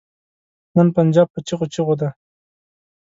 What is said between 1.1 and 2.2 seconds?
په چيغو چيغو دی.